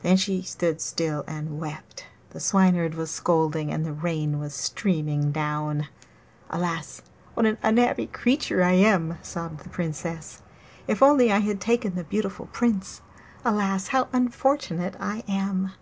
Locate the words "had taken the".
11.40-12.04